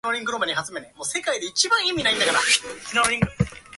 [0.03, 0.57] 幸せってこういうことなんだ
[3.07, 3.21] ね